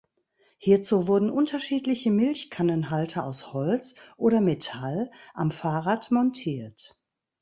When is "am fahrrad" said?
5.35-6.09